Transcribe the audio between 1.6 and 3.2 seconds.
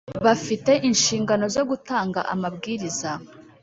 gutanga amabwiriza